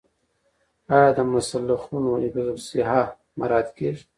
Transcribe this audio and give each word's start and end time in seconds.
آیا 0.95 1.09
د 1.17 1.19
مسلخونو 1.33 2.11
حفظ 2.23 2.47
الصحه 2.55 3.01
مراعات 3.39 3.69
کیږي؟ 3.77 4.03